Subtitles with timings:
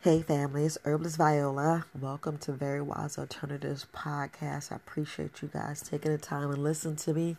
[0.00, 1.84] Hey family, it's Herbalist Viola.
[2.00, 4.70] Welcome to Very Wise Alternatives podcast.
[4.70, 7.36] I appreciate you guys taking the time and listening to me.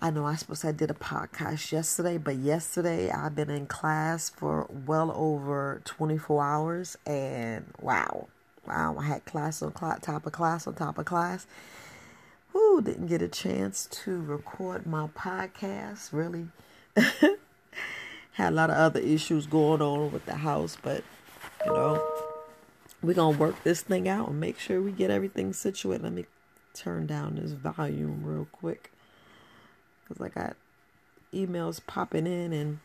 [0.00, 4.30] I know I suppose I did a podcast yesterday, but yesterday I've been in class
[4.30, 8.26] for well over 24 hours and wow.
[8.66, 11.46] Wow, I had class on top of class on top of class.
[12.48, 16.48] Who didn't get a chance to record my podcast, really.
[16.96, 21.04] had a lot of other issues going on with the house, but
[21.64, 22.02] you know,
[23.02, 26.02] we're going to work this thing out and make sure we get everything situated.
[26.02, 26.26] Let me
[26.72, 28.90] turn down this volume real quick
[30.02, 30.56] because I got
[31.32, 32.80] emails popping in and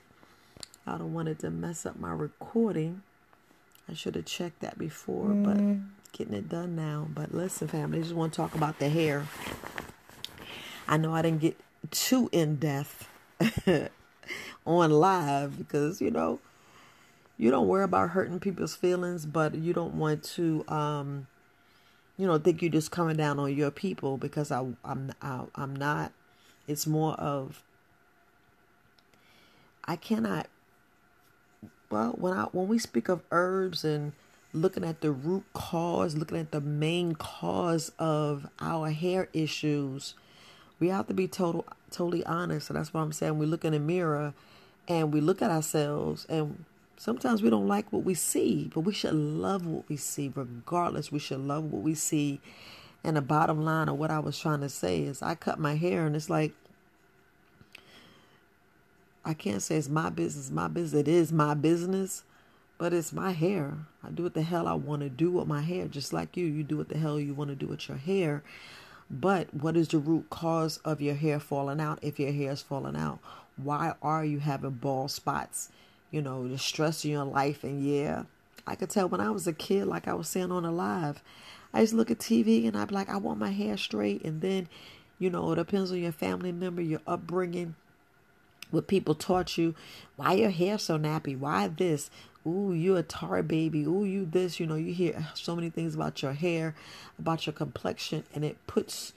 [0.85, 3.03] I don't want it to mess up my recording.
[3.89, 5.83] I should have checked that before, but mm-hmm.
[6.11, 7.07] getting it done now.
[7.13, 9.27] But listen, family, I just want to talk about the hair.
[10.87, 11.59] I know I didn't get
[11.91, 13.07] too in depth
[14.65, 16.39] on live because, you know,
[17.39, 21.25] you don't worry about hurting people's feelings, but you don't want to, um,
[22.17, 25.73] you know, think you're just coming down on your people because I, I'm, I, I'm
[25.73, 26.11] not.
[26.67, 27.63] It's more of
[29.85, 30.47] I cannot.
[31.89, 34.11] Well, when I when we speak of herbs and
[34.53, 40.13] looking at the root cause, looking at the main cause of our hair issues,
[40.79, 42.69] we have to be total totally honest.
[42.69, 43.39] And that's what I'm saying.
[43.39, 44.35] We look in the mirror
[44.87, 46.65] and we look at ourselves and
[46.99, 51.13] Sometimes we don't like what we see, but we should love what we see regardless.
[51.13, 52.41] We should love what we see.
[53.05, 55.75] And the bottom line of what I was trying to say is I cut my
[55.75, 56.51] hair and it's like
[59.23, 60.99] I can't say it's my business, my business.
[60.99, 62.23] It is my business,
[62.77, 63.77] but it's my hair.
[64.03, 66.47] I do what the hell I want to do with my hair, just like you.
[66.47, 68.43] You do what the hell you want to do with your hair.
[69.09, 72.61] But what is the root cause of your hair falling out if your hair is
[72.61, 73.19] falling out?
[73.55, 75.69] Why are you having bald spots?
[76.11, 77.63] You know, the stress in your life.
[77.63, 78.23] And yeah,
[78.65, 81.21] I could tell when I was a kid, like I was saying on the live,
[81.73, 84.23] I used to look at TV and I'd be like, I want my hair straight.
[84.23, 84.67] And then,
[85.19, 87.75] you know, it depends on your family member, your upbringing,
[88.71, 89.75] what people taught you.
[90.15, 91.37] Why your hair so nappy?
[91.37, 92.09] Why this?
[92.45, 93.83] Ooh, you a tar baby.
[93.83, 94.59] Ooh, you this.
[94.59, 96.75] You know, you hear so many things about your hair,
[97.17, 99.13] about your complexion, and it puts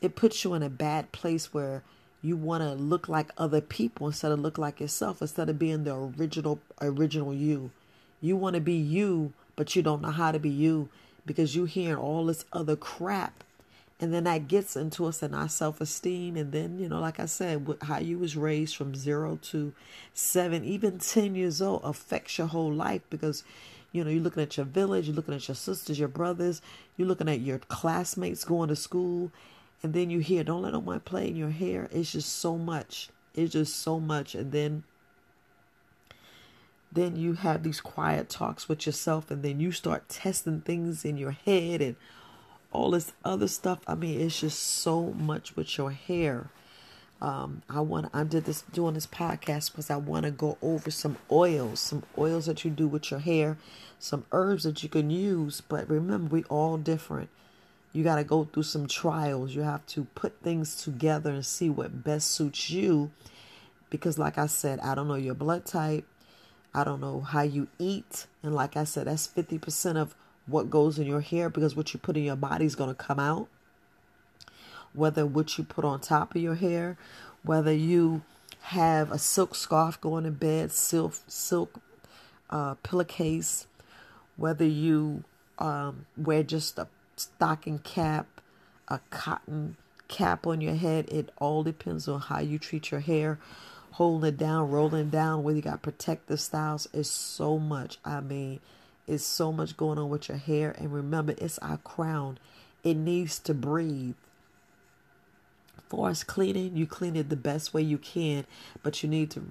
[0.00, 1.82] it puts you in a bad place where
[2.22, 5.84] you want to look like other people instead of look like yourself instead of being
[5.84, 7.70] the original original you.
[8.20, 10.88] You want to be you but you don't know how to be you
[11.24, 13.42] because you hearing all this other crap.
[13.98, 16.36] And then that gets into us and our self-esteem.
[16.36, 19.72] And then you know like i said how you was raised from zero to
[20.12, 23.42] seven even 10 years old affects your whole life because
[23.92, 26.60] you know you're looking at your village you're looking at your sisters your brothers
[26.96, 29.30] you're looking at your classmates going to school
[29.82, 31.88] and then you hear, don't let no one play in your hair.
[31.92, 33.08] It's just so much.
[33.34, 34.34] It's just so much.
[34.34, 34.84] And then
[36.90, 41.18] then you have these quiet talks with yourself and then you start testing things in
[41.18, 41.96] your head and
[42.72, 43.80] all this other stuff.
[43.86, 46.48] I mean, it's just so much with your hair.
[47.20, 50.90] Um, I want I did this doing this podcast because I want to go over
[50.90, 53.56] some oils, some oils that you do with your hair,
[53.98, 55.62] some herbs that you can use.
[55.62, 57.30] But remember, we all different.
[57.96, 59.54] You got to go through some trials.
[59.54, 63.10] You have to put things together and see what best suits you.
[63.88, 66.04] Because, like I said, I don't know your blood type.
[66.74, 68.26] I don't know how you eat.
[68.42, 70.14] And, like I said, that's 50% of
[70.44, 72.94] what goes in your hair because what you put in your body is going to
[72.94, 73.48] come out.
[74.92, 76.98] Whether what you put on top of your hair,
[77.44, 78.20] whether you
[78.60, 81.80] have a silk scarf going to bed, silk, silk
[82.50, 83.66] uh, pillowcase,
[84.36, 85.24] whether you
[85.58, 88.26] um, wear just a stocking cap,
[88.88, 89.76] a cotton
[90.08, 91.08] cap on your head.
[91.10, 93.38] It all depends on how you treat your hair.
[93.92, 97.98] Holding it down, rolling down, whether you got protective styles, is so much.
[98.04, 98.60] I mean,
[99.06, 100.74] it's so much going on with your hair.
[100.78, 102.38] And remember, it's our crown.
[102.84, 104.14] It needs to breathe.
[105.88, 108.44] For us cleaning, you clean it the best way you can,
[108.82, 109.42] but you need to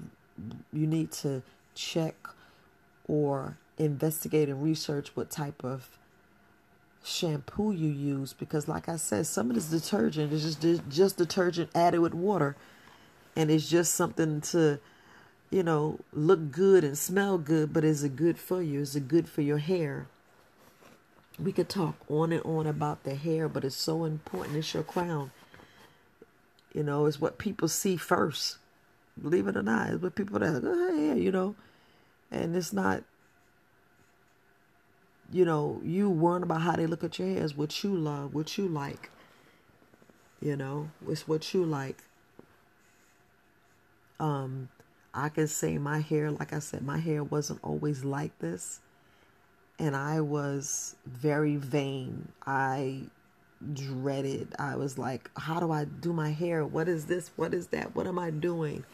[0.74, 1.42] you need to
[1.76, 2.16] check
[3.08, 5.98] or investigate and research what type of
[7.06, 11.70] shampoo you use because like I said, some of this detergent is just just detergent
[11.76, 12.56] added with water
[13.36, 14.80] and it's just something to
[15.52, 18.82] you know look good and smell good, but is it good for you?
[18.82, 20.08] Is it good for your hair?
[21.38, 24.58] We could talk on and on about the hair, but it's so important.
[24.58, 25.32] It's your crown.
[26.74, 28.58] You know, it's what people see first.
[29.22, 31.56] Believe it or not, it's what people that oh, yeah, you know,
[32.32, 33.04] and it's not
[35.32, 38.34] you know, you worrying about how they look at your hair is what you love,
[38.34, 39.10] what you like.
[40.42, 42.04] You know, it's what you like.
[44.20, 44.70] Um,
[45.14, 48.82] I can say my hair, like I said, my hair wasn't always like this.
[49.80, 52.30] and I was very vain.
[52.46, 53.04] I
[53.74, 54.54] dreaded.
[54.60, 56.66] I was like, how do I do my hair?
[56.66, 57.32] What is this?
[57.36, 57.96] What is that?
[57.96, 58.86] What am I doing?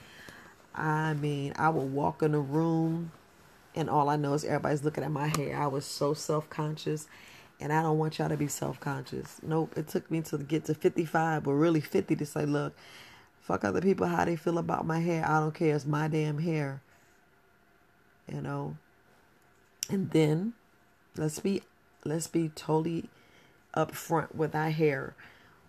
[0.75, 3.11] I mean, I would walk in a room
[3.75, 5.57] and all I know is everybody's looking at my hair.
[5.57, 7.07] I was so self conscious
[7.61, 9.39] and I don't want y'all to be self conscious.
[9.43, 9.77] Nope.
[9.77, 12.75] It took me to get to 55, but really 50 to say, look,
[13.39, 15.23] fuck other people how they feel about my hair.
[15.27, 15.75] I don't care.
[15.75, 16.81] It's my damn hair.
[18.27, 18.77] You know?
[19.89, 20.53] And then
[21.15, 21.61] let's be
[22.03, 23.09] let's be totally
[23.75, 25.13] upfront with our hair.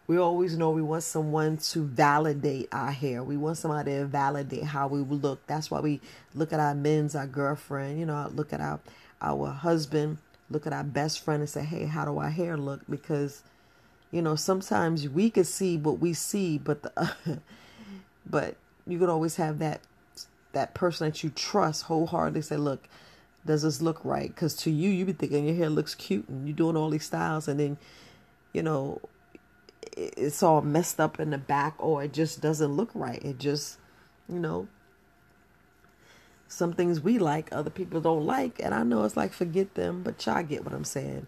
[0.06, 3.22] We always know we want someone to validate our hair.
[3.22, 5.46] We want somebody to validate how we look.
[5.46, 6.00] That's why we
[6.34, 8.81] look at our men's, our girlfriend, you know, look at our
[9.20, 10.19] our husband,
[10.50, 13.43] look at our best friend and say, "Hey, how do our hair look?" Because
[14.10, 17.40] you know, sometimes we can see what we see, but the
[18.26, 18.56] but
[18.87, 19.81] you could always have that
[20.52, 22.88] that person that you trust wholeheartedly say, "Look,
[23.46, 24.28] does this look right?
[24.28, 27.04] Because to you, you be thinking your hair looks cute and you're doing all these
[27.06, 27.78] styles, and then,
[28.52, 29.00] you know,
[29.96, 33.23] it's all messed up in the back or it just doesn't look right.
[33.23, 33.79] It just,
[34.29, 34.69] you know,
[36.49, 38.61] some things we like, other people don't like.
[38.61, 41.26] And I know it's like, forget them, but y'all get what I'm saying.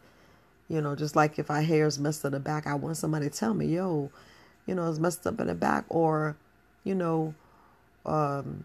[0.68, 3.28] You know, just like if our hair's messed up in the back, I want somebody
[3.28, 4.10] to tell me, yo,
[4.66, 5.84] you know, it's messed up in the back.
[5.88, 6.36] Or,
[6.84, 7.34] you know,
[8.06, 8.64] um,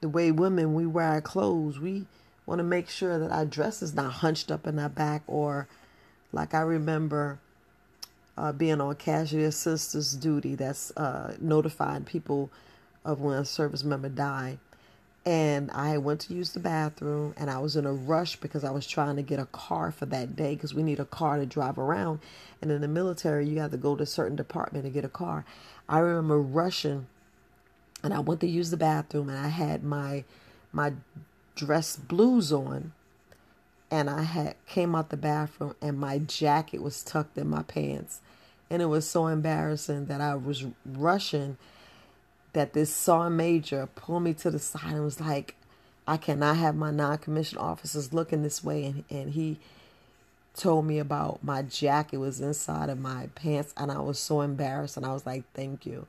[0.00, 2.06] the way women, we wear our clothes, we,
[2.50, 5.68] want to make sure that our dress is not hunched up in our back or
[6.32, 7.38] like I remember
[8.40, 12.50] uh, being on casualty assistance duty that's uh, notifying people
[13.04, 14.58] of when a service member died.
[15.26, 18.70] And I went to use the bathroom and I was in a rush because I
[18.70, 21.44] was trying to get a car for that day because we need a car to
[21.44, 22.20] drive around.
[22.62, 25.10] And in the military, you have to go to a certain department to get a
[25.10, 25.44] car.
[25.86, 27.06] I remember rushing
[28.02, 30.24] and I went to use the bathroom and I had my
[30.72, 30.94] my
[31.54, 32.92] dress blues on
[33.90, 38.20] and I had came out the bathroom and my jacket was tucked in my pants.
[38.70, 41.56] And it was so embarrassing that I was rushing
[42.52, 45.56] that this sergeant major pulled me to the side and was like,
[46.06, 48.84] I cannot have my non-commissioned officers looking this way.
[48.84, 49.58] And, and he
[50.54, 54.96] told me about my jacket was inside of my pants and I was so embarrassed
[54.96, 56.06] and I was like, thank you.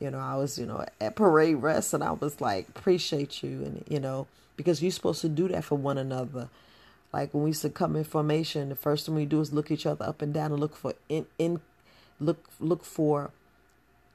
[0.00, 3.62] You know, I was, you know, at parade rest and I was like, appreciate you.
[3.64, 4.26] And, you know,
[4.56, 6.48] because you're supposed to do that for one another.
[7.14, 9.70] Like when we used to come in formation, the first thing we do is look
[9.70, 11.60] each other up and down and look for in in
[12.18, 13.30] look look for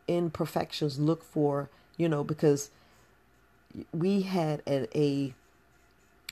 [0.10, 2.72] imperfections, look for you know because
[3.94, 5.34] we had a, a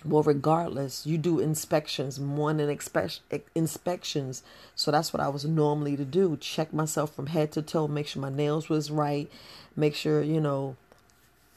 [0.03, 2.67] well regardless you do inspections morning
[3.55, 4.43] inspections.
[4.75, 8.07] So that's what i was normally to do check myself from head to toe make
[8.07, 9.31] sure my nails was right
[9.77, 10.75] make sure you know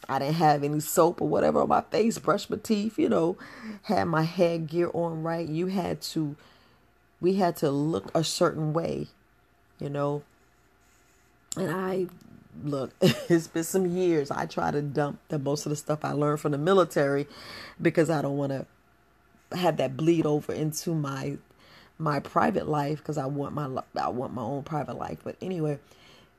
[0.08, 3.36] I didn't have any soap or whatever on my face, brush my teeth, you know,
[3.82, 5.48] had my headgear on right.
[5.48, 6.36] You had to,
[7.20, 9.08] we had to look a certain way,
[9.78, 10.22] you know.
[11.56, 12.06] And I,
[12.64, 14.30] look, it's been some years.
[14.30, 17.26] I try to dump the most of the stuff I learned from the military
[17.80, 18.66] because I don't want to
[19.56, 21.38] have that bleed over into my
[21.98, 23.68] my private life because I want my
[24.00, 25.18] I want my own private life.
[25.22, 25.78] But anyway,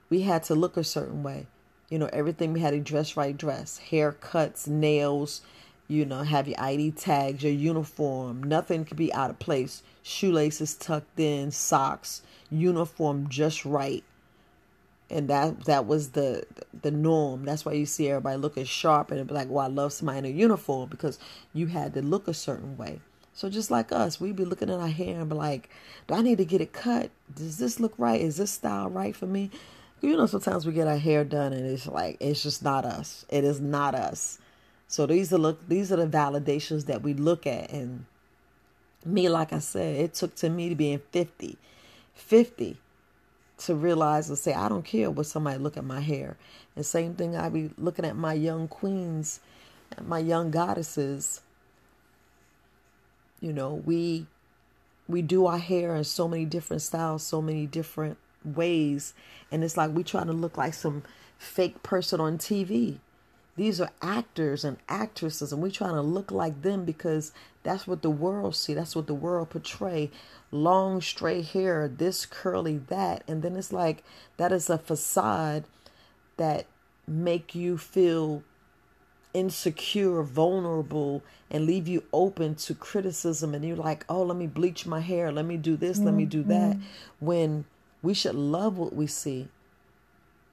[0.10, 1.46] we had to look a certain way
[1.92, 5.42] you know, everything we had to dress right dress, haircuts, nails,
[5.90, 8.42] you know, have your ID tags, your uniform.
[8.42, 9.84] Nothing could be out of place.
[10.02, 14.06] Shoelaces tucked in, socks, uniform just right.
[15.10, 16.46] And that that was the
[16.82, 17.44] the norm.
[17.44, 20.26] That's why you see everybody looking sharp and be like, "Well, I love somebody in
[20.26, 21.20] a uniform," because
[21.54, 23.02] you had to look a certain way.
[23.34, 25.70] So just like us, we'd be looking at our hair and be like,
[26.08, 27.12] "Do I need to get it cut?
[27.36, 28.22] Does this look right?
[28.22, 29.52] Is this style right for me?"
[30.02, 33.26] You know, sometimes we get our hair done and it's like it's just not us.
[33.30, 34.40] It is not us.
[34.88, 38.06] So these are look these are the validations that we look at and
[39.06, 41.58] me like I said, it took to me to be in 50
[42.16, 42.78] 50
[43.60, 46.36] to realize and say I don't care what somebody look at my hair.
[46.76, 49.40] And same thing I be looking at my young queens,
[50.04, 51.42] my young goddesses.
[53.40, 54.26] You know, we
[55.08, 59.14] we do our hair in so many different styles, so many different ways
[59.52, 61.04] and it's like we try to look like some
[61.38, 63.00] fake person on TV.
[63.58, 67.32] These are actors and actresses and we trying to look like them because
[67.64, 68.74] that's what the world see.
[68.74, 70.10] That's what the world portray.
[70.52, 74.04] Long straight hair, this curly that and then it's like
[74.38, 75.66] that is a facade
[76.38, 76.66] that
[77.08, 78.44] make you feel
[79.34, 83.54] insecure, vulnerable, and leave you open to criticism.
[83.54, 86.06] And you're like, oh, let me bleach my hair, let me do this, mm-hmm.
[86.06, 86.76] let me do that.
[86.78, 87.26] Mm-hmm.
[87.26, 87.66] When
[88.02, 89.48] we should love what we see.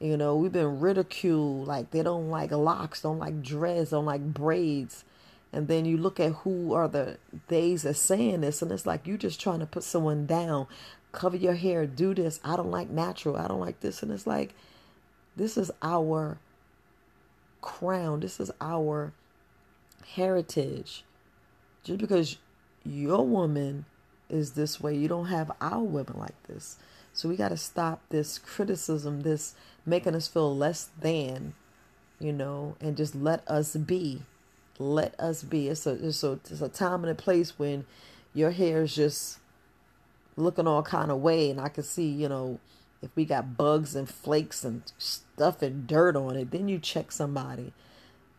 [0.00, 4.32] You know, we've been ridiculed like they don't like locks, don't like dreads, don't like
[4.32, 5.04] braids.
[5.52, 7.16] And then you look at who are the
[7.48, 10.66] days that saying this, and it's like you're just trying to put someone down.
[11.10, 12.38] Cover your hair, do this.
[12.44, 13.36] I don't like natural.
[13.36, 14.02] I don't like this.
[14.02, 14.54] And it's like,
[15.36, 16.38] this is our
[17.62, 18.20] crown.
[18.20, 19.12] This is our
[20.14, 21.02] heritage.
[21.82, 22.36] Just because
[22.84, 23.86] your woman
[24.28, 26.76] is this way, you don't have our women like this.
[27.18, 31.54] So we got to stop this criticism, this making us feel less than,
[32.20, 34.22] you know, and just let us be.
[34.78, 35.66] Let us be.
[35.66, 37.86] It's a it's a it's a time and a place when
[38.34, 39.40] your hair is just
[40.36, 42.60] looking all kind of way, and I can see, you know,
[43.02, 47.10] if we got bugs and flakes and stuff and dirt on it, then you check
[47.10, 47.72] somebody.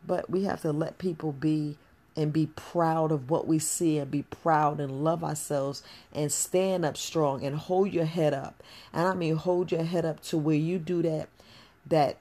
[0.08, 1.78] But we have to let people be
[2.20, 6.84] and be proud of what we see and be proud and love ourselves and stand
[6.84, 8.62] up strong and hold your head up.
[8.92, 11.30] And I mean hold your head up to where you do that
[11.88, 12.18] that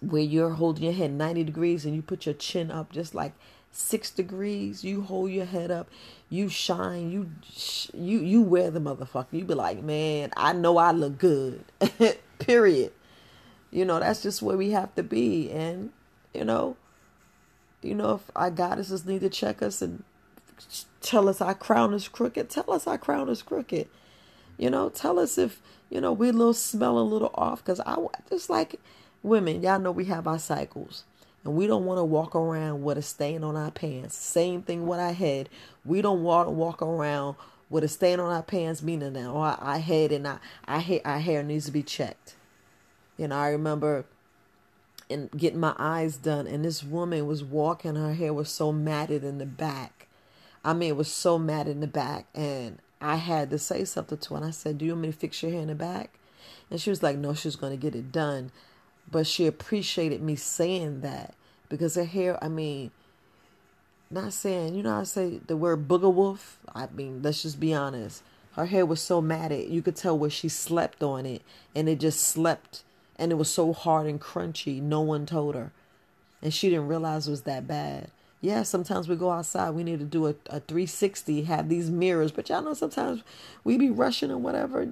[0.00, 3.32] where you're holding your head 90 degrees and you put your chin up just like
[3.72, 5.88] 6 degrees, you hold your head up,
[6.28, 7.30] you shine, you
[7.92, 9.32] you you wear the motherfucker.
[9.32, 11.64] You be like, "Man, I know I look good."
[12.38, 12.92] Period.
[13.72, 15.90] You know, that's just where we have to be and
[16.34, 16.76] you know,
[17.82, 20.04] you know, if our goddesses need to check us and
[21.00, 23.88] tell us our crown is crooked, tell us our crown is crooked.
[24.58, 27.64] You know, tell us if, you know, we're a little smell a little off.
[27.64, 27.96] Because I
[28.28, 28.76] just like
[29.22, 31.04] women, y'all know we have our cycles.
[31.42, 34.14] And we don't want to walk around with a stain on our pants.
[34.14, 35.48] Same thing with our head.
[35.86, 37.36] We don't want to walk around
[37.70, 41.18] with a stain on our pants, meaning that our, our head and our, our, our
[41.18, 42.34] hair needs to be checked.
[43.16, 44.04] You know, I remember
[45.10, 49.24] and getting my eyes done and this woman was walking her hair was so matted
[49.24, 50.06] in the back.
[50.64, 54.18] I mean it was so matted in the back and i had to say something
[54.18, 55.74] to her and i said do you want me to fix your hair in the
[55.74, 56.10] back?
[56.70, 58.52] And she was like no she was going to get it done.
[59.10, 61.34] But she appreciated me saying that
[61.68, 62.90] because her hair i mean
[64.10, 66.58] not saying you know i say the word booger wolf?
[66.74, 68.22] I mean let's just be honest.
[68.52, 71.42] Her hair was so matted you could tell where she slept on it
[71.74, 72.82] and it just slept
[73.20, 74.80] and it was so hard and crunchy.
[74.80, 75.72] No one told her.
[76.42, 78.10] And she didn't realize it was that bad.
[78.40, 79.70] Yeah, sometimes we go outside.
[79.70, 82.32] We need to do a, a 360, have these mirrors.
[82.32, 83.22] But y'all know sometimes
[83.62, 84.90] we be rushing or whatever.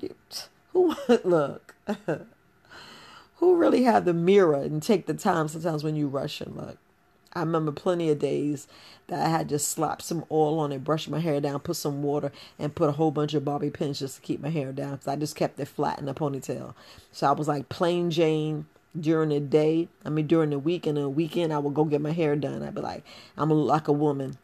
[0.75, 0.95] Who,
[1.25, 1.75] look,
[3.37, 6.77] who really have the mirror and take the time sometimes when you rush and look?
[7.33, 8.67] I remember plenty of days
[9.09, 12.03] that I had just slapped some oil on it, brushed my hair down, put some
[12.03, 14.93] water, and put a whole bunch of bobby pins just to keep my hair down.
[14.93, 16.75] Because I just kept it flat in a ponytail.
[17.13, 18.67] So I was like plain Jane
[18.99, 19.89] during the day.
[20.05, 22.63] I mean, during the week and the weekend, I would go get my hair done.
[22.63, 23.05] I'd be like,
[23.37, 24.39] I'm like a woman.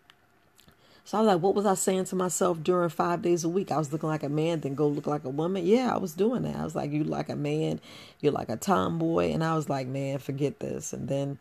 [1.06, 3.70] So I was like, what was I saying to myself during five days a week?
[3.70, 5.66] I was looking like a man, then go look like a woman.
[5.66, 6.56] Yeah, I was doing that.
[6.56, 7.78] I was like, you like a man,
[8.20, 9.32] you're like a tomboy.
[9.32, 10.94] And I was like, man, forget this.
[10.94, 11.38] And then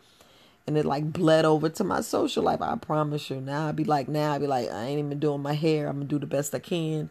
[0.65, 2.61] and it like bled over to my social life.
[2.61, 3.41] I promise you.
[3.41, 5.87] Now I'd be like, now I'd be like, I ain't even doing my hair.
[5.87, 7.09] I'm gonna do the best I can.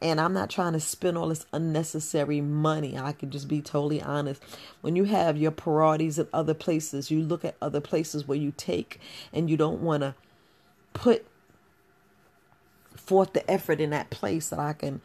[0.00, 2.98] And I'm not trying to spend all this unnecessary money.
[2.98, 4.42] I can just be totally honest.
[4.80, 8.52] When you have your priorities in other places, you look at other places where you
[8.56, 9.00] take
[9.32, 10.14] and you don't want to
[10.92, 11.26] put
[12.96, 15.00] forth the effort in that place that I can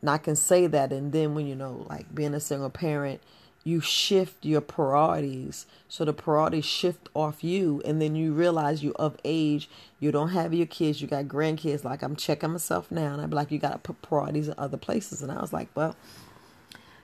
[0.00, 3.20] and I can say that and then when you know like being a single parent
[3.62, 5.66] you shift your priorities.
[5.88, 9.68] So the priorities shift off you, and then you realize you're of age.
[9.98, 11.84] You don't have your kids, you got grandkids.
[11.84, 14.78] Like I'm checking myself now, and I'm like, you got to put priorities in other
[14.78, 15.22] places.
[15.22, 15.94] And I was like, well,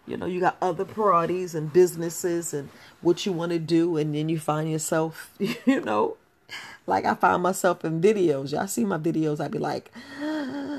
[0.06, 2.70] you know, you got other priorities and businesses and
[3.00, 6.16] what you want to do, and then you find yourself, you know,
[6.86, 8.52] like I find myself in videos.
[8.52, 9.90] Y'all see my videos, I'd be like,
[10.22, 10.76] ah,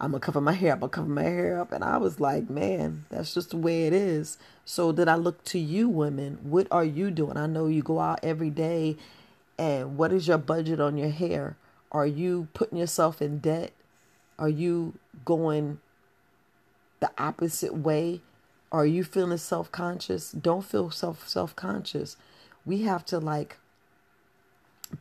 [0.00, 0.72] I'm gonna cover my hair.
[0.72, 1.72] I'm gonna cover my hair up.
[1.72, 4.38] And I was like, man, that's just the way it is.
[4.70, 6.38] So did I look to you, women?
[6.44, 7.36] What are you doing?
[7.36, 8.96] I know you go out every day,
[9.58, 11.56] and what is your budget on your hair?
[11.90, 13.72] Are you putting yourself in debt?
[14.38, 15.80] Are you going
[17.00, 18.20] the opposite way?
[18.70, 20.30] Are you feeling self conscious?
[20.30, 22.16] Don't feel self self conscious.
[22.64, 23.58] We have to like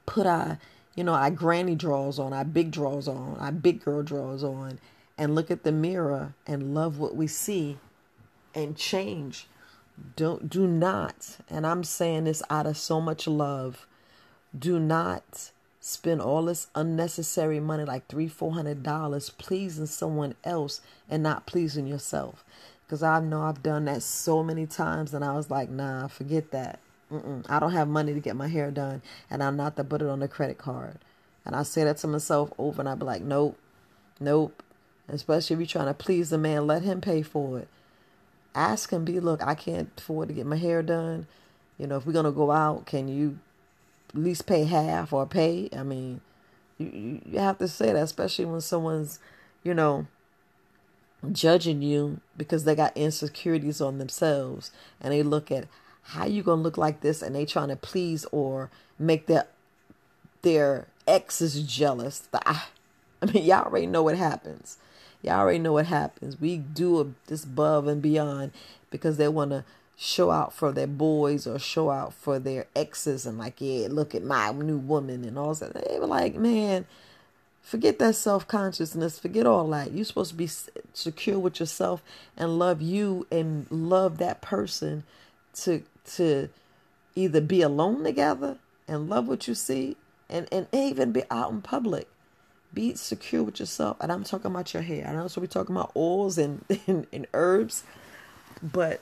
[0.08, 0.58] put our
[0.96, 4.80] you know, our granny drawers on, our big drawers on, our big girl drawers on,
[5.16, 7.78] and look at the mirror and love what we see
[8.56, 9.46] and change.
[10.16, 13.86] Don't do not, and I'm saying this out of so much love,
[14.58, 20.82] do not spend all this unnecessary money like three, four hundred dollars pleasing someone else
[21.10, 22.44] and not pleasing yourself.
[22.86, 26.52] Because I know I've done that so many times, and I was like, nah, forget
[26.52, 26.80] that.
[27.12, 27.46] Mm-mm.
[27.50, 30.08] I don't have money to get my hair done, and I'm not to put it
[30.08, 30.98] on a credit card.
[31.46, 33.58] And I say that to myself over, and I be like, nope,
[34.20, 34.64] nope.
[35.08, 37.68] Especially if you're trying to please the man, let him pay for it.
[38.56, 41.28] Ask him, be look, I can't afford to get my hair done.
[41.78, 43.40] You know, if we're gonna go out, can you
[44.10, 45.70] at least pay half or pay?
[45.76, 46.22] I mean,
[46.80, 49.20] You, you have to say that, especially when someone's,
[49.64, 50.08] you know,
[51.32, 55.68] judging you because they got insecurities on themselves and they look at
[56.04, 59.46] how you gonna look like this and they trying to please or make their
[60.42, 62.28] their exes jealous.
[62.34, 62.62] I
[63.34, 64.78] mean, y'all already know what happens.
[65.22, 66.40] Y'all already know what happens.
[66.40, 68.52] We do a, this above and beyond
[68.90, 69.66] because they want to
[69.98, 74.16] show out for their boys or show out for their exes and like, yeah, look
[74.16, 75.74] at my new woman and all that.
[75.74, 76.86] They were like, man,
[77.62, 79.92] forget that self consciousness, forget all that.
[79.92, 80.50] You're supposed to be
[80.94, 82.02] secure with yourself
[82.38, 85.04] and love you and love that person
[85.56, 85.84] to
[86.16, 86.50] to
[87.16, 88.58] either be alone together
[88.88, 89.98] and love what you see
[90.30, 92.08] and and even be out in public
[92.74, 93.98] be secure with yourself.
[94.00, 95.08] And I'm talking about your hair.
[95.08, 97.84] I know so we're talking about oils and, and, and herbs,
[98.62, 99.02] but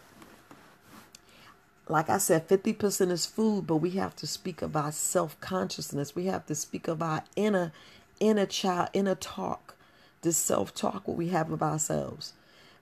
[1.89, 6.15] like I said, 50% is food, but we have to speak of our self consciousness.
[6.15, 7.71] We have to speak of our inner,
[8.19, 9.75] inner child, inner talk,
[10.21, 12.33] this self talk, what we have of ourselves.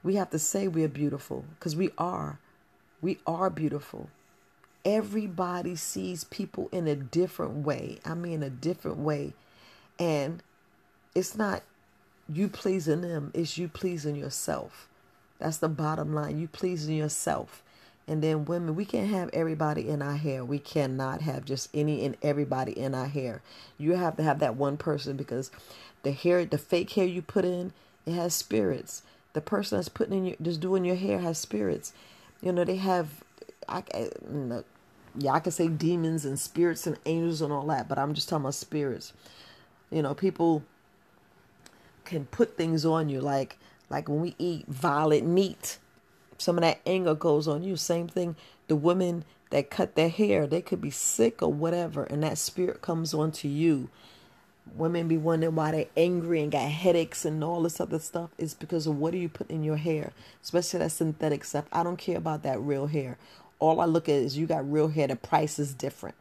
[0.04, 2.40] We have to say we are beautiful because we are.
[3.02, 4.10] We are beautiful.
[4.84, 8.00] Everybody sees people in a different way.
[8.06, 9.34] I mean, a different way.
[9.98, 10.44] And
[11.16, 11.64] it's not
[12.28, 14.88] you pleasing them, it's you pleasing yourself.
[15.40, 16.40] That's the bottom line.
[16.40, 17.62] You pleasing yourself.
[18.08, 20.46] And then women, we can't have everybody in our hair.
[20.46, 23.42] We cannot have just any and everybody in our hair.
[23.78, 25.50] You have to have that one person because
[26.04, 27.74] the hair, the fake hair you put in,
[28.06, 29.02] it has spirits.
[29.34, 31.94] The person that's putting in your, just doing your hair has spirits.
[32.42, 33.24] You know, they have,
[33.68, 33.84] I,
[35.18, 38.30] yeah, I can say demons and spirits and angels and all that, but I'm just
[38.30, 39.14] talking about spirits.
[39.90, 40.64] You know, people
[42.06, 43.22] can put things on you.
[43.22, 43.58] Like
[43.90, 45.80] like when we eat violet meat
[46.38, 47.76] some of that anger goes on you.
[47.76, 48.36] Same thing
[48.68, 52.82] the women that cut their hair they could be sick or whatever and that spirit
[52.82, 53.90] comes onto you.
[54.76, 58.32] Women be wondering why they're angry and got headaches and all this other stuff.
[58.38, 60.12] It's because of what do you put in your hair?
[60.44, 61.66] Especially that synthetic stuff.
[61.72, 63.18] I don't care about that real hair.
[63.60, 65.08] All i look at is you got real hair.
[65.08, 66.16] The price is different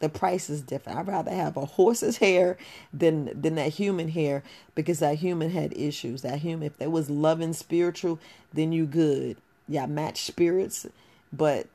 [0.00, 0.98] the price is different.
[0.98, 2.56] I'd rather have a horse's hair
[2.92, 4.42] than than that human hair
[4.74, 6.22] because that human had issues.
[6.22, 8.18] That human, if there was loving spiritual,
[8.52, 9.36] then you good.
[9.68, 10.86] Yeah, match spirits,
[11.32, 11.68] but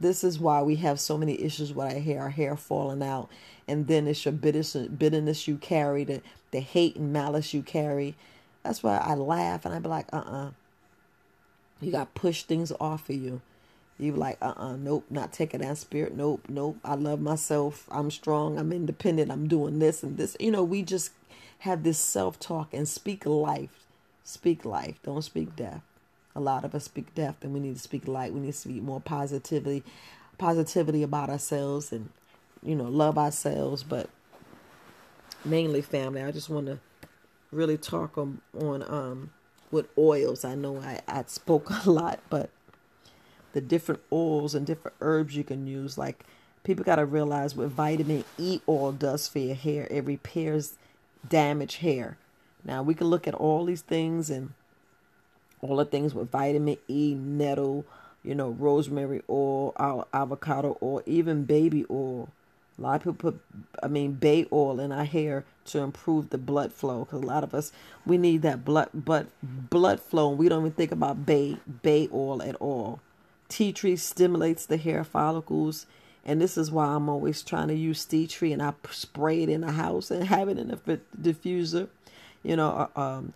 [0.00, 3.28] this is why we have so many issues with our hair, our hair falling out,
[3.68, 8.16] and then it's your bitterness, bitterness you carry, the the hate and malice you carry.
[8.64, 10.46] That's why I laugh and I be like, uh uh-uh.
[10.46, 10.50] uh,
[11.80, 13.42] you got to push things off of you
[14.02, 16.16] you like, uh uh-uh, uh, nope, not taking that spirit.
[16.16, 16.78] Nope, nope.
[16.84, 17.86] I love myself.
[17.90, 18.58] I'm strong.
[18.58, 19.30] I'm independent.
[19.30, 20.36] I'm doing this and this.
[20.40, 21.12] You know, we just
[21.60, 23.86] have this self talk and speak life.
[24.24, 24.96] Speak life.
[25.02, 25.82] Don't speak death.
[26.34, 28.32] A lot of us speak death, and we need to speak light.
[28.32, 29.82] We need to speak more positivity,
[30.38, 32.08] positivity about ourselves, and
[32.62, 33.82] you know, love ourselves.
[33.82, 34.08] But
[35.44, 36.22] mainly, family.
[36.22, 36.78] I just want to
[37.50, 39.30] really talk on on um
[39.70, 40.44] with oils.
[40.44, 42.50] I know I I spoke a lot, but
[43.52, 45.98] the different oils and different herbs you can use.
[45.98, 46.24] Like
[46.64, 49.86] people got to realize what vitamin E oil does for your hair.
[49.90, 50.74] It repairs
[51.28, 52.18] damaged hair.
[52.64, 54.52] Now we can look at all these things and
[55.60, 57.84] all the things with vitamin E, nettle,
[58.22, 59.74] you know, rosemary oil,
[60.12, 62.28] avocado oil, even baby oil.
[62.78, 63.40] A lot of people put,
[63.82, 67.04] I mean, bay oil in our hair to improve the blood flow.
[67.04, 67.70] Because a lot of us,
[68.06, 70.30] we need that blood, but blood flow.
[70.30, 73.00] And we don't even think about bay bay oil at all.
[73.52, 75.84] Tea tree stimulates the hair follicles.
[76.24, 79.50] And this is why I'm always trying to use tea tree and I spray it
[79.50, 80.76] in the house and have it in a
[81.20, 81.88] diffuser.
[82.42, 83.34] You know, uh, um,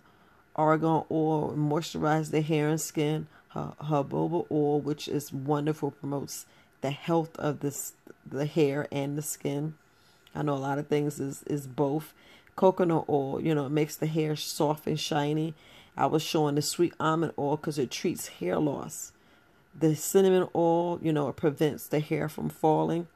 [0.55, 3.27] argan oil moisturize the hair and skin.
[3.53, 6.47] Jojoba oil, which is wonderful, promotes
[6.81, 7.93] the health of this
[8.25, 9.75] the hair and the skin.
[10.33, 12.15] I know a lot of things is is both.
[12.55, 15.53] Coconut oil, you know, it makes the hair soft and shiny.
[15.95, 19.11] I was showing the sweet almond oil because it treats hair loss.
[19.79, 23.07] The cinnamon oil, you know, it prevents the hair from falling.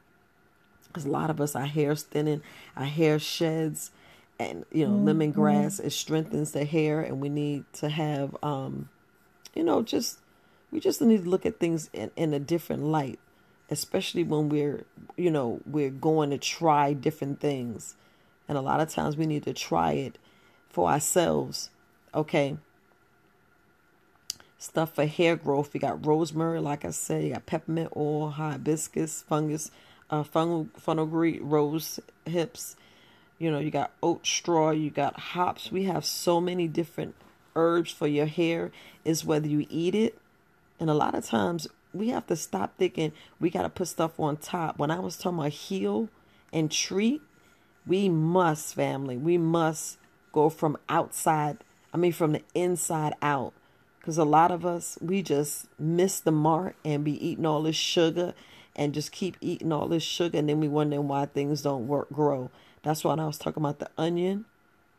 [0.86, 2.42] Because a lot of us, our hair's thinning,
[2.76, 3.92] our hair sheds,
[4.38, 5.08] and you know, mm-hmm.
[5.08, 8.88] lemongrass it strengthens the hair, and we need to have, um,
[9.54, 10.18] you know, just
[10.70, 13.18] we just need to look at things in, in a different light,
[13.70, 14.84] especially when we're,
[15.16, 17.96] you know, we're going to try different things,
[18.48, 20.18] and a lot of times we need to try it
[20.68, 21.70] for ourselves.
[22.14, 22.58] Okay,
[24.62, 25.74] stuff for hair growth.
[25.74, 29.70] You got rosemary, like I said, you got peppermint oil, hibiscus, fungus,
[30.08, 32.76] uh, fungal, fenugreek, rose hips.
[33.38, 35.72] You know, you got oat straw, you got hops.
[35.72, 37.14] We have so many different
[37.56, 38.70] herbs for your hair.
[39.04, 40.16] Is whether you eat it,
[40.78, 44.18] and a lot of times we have to stop thinking we got to put stuff
[44.20, 44.78] on top.
[44.78, 46.08] When I was talking about heal
[46.52, 47.20] and treat,
[47.86, 49.98] We must, family, we must
[50.32, 51.58] go from outside,
[51.92, 53.52] I mean, from the inside out.
[54.02, 57.76] Because a lot of us, we just miss the mark and be eating all this
[57.76, 58.34] sugar
[58.74, 60.38] and just keep eating all this sugar.
[60.38, 62.50] And then we wondering why things don't work, grow.
[62.82, 64.46] That's why I was talking about the onion.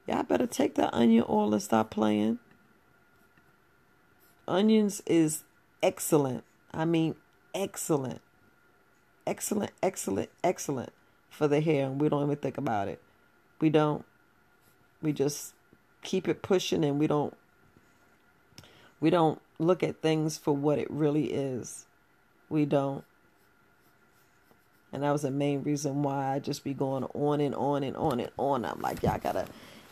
[0.08, 2.40] Y'all better take the onion oil and stop playing.
[4.48, 5.44] Onions is
[5.82, 6.46] excellent.
[6.74, 7.16] I mean,
[7.54, 8.22] excellent.
[9.28, 10.94] Excellent, excellent, excellent
[11.30, 11.88] for the hair.
[11.88, 13.02] And we don't even think about it.
[13.60, 14.06] We don't.
[15.02, 15.56] We just
[16.04, 17.34] keep it pushing and we don't
[19.04, 21.86] we don't look at things for what it really is.
[22.50, 23.04] We don't.
[24.94, 27.98] And that was the main reason why I just be going on and on and
[27.98, 28.64] on and on.
[28.64, 29.46] I'm like, y'all gotta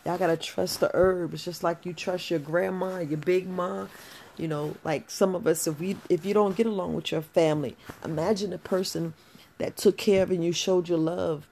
[0.05, 3.89] y'all gotta trust the herbs just like you trust your grandma, your big mom.
[4.37, 7.21] You know, like some of us if we if you don't get along with your
[7.21, 9.13] family, imagine a person
[9.57, 11.49] that took care of and you showed your love.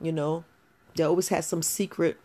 [0.00, 0.44] You know,
[0.94, 2.16] they always had some secret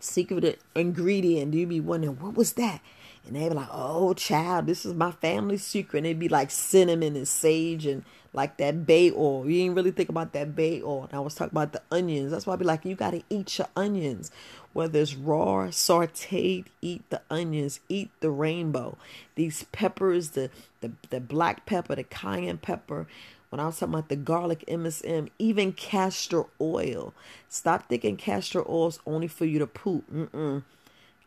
[0.00, 1.52] secret ingredient.
[1.52, 2.80] You be wondering, what was that?
[3.28, 5.98] And they be like, oh, child, this is my family secret.
[5.98, 9.48] And it'd be like cinnamon and sage and like that bay oil.
[9.48, 11.04] You ain't really think about that bay oil.
[11.04, 12.30] And I was talking about the onions.
[12.30, 14.30] That's why I'd be like, you got to eat your onions.
[14.72, 18.96] Whether it's raw, sauteed, eat the onions, eat the rainbow.
[19.34, 23.06] These peppers, the, the, the black pepper, the cayenne pepper,
[23.50, 27.14] when I was talking about the garlic MSM, even castor oil.
[27.48, 30.04] Stop thinking castor oil is only for you to poop.
[30.12, 30.62] Mm-mm.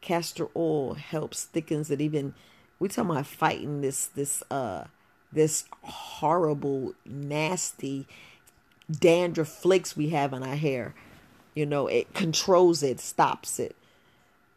[0.02, 2.02] Castor oil helps thickens it.
[2.02, 2.34] Even
[2.80, 4.86] we talking about fighting this this uh
[5.32, 8.08] this horrible nasty
[8.92, 10.94] dandruff flakes we have in our hair.
[11.54, 13.76] You know, it controls it, stops it.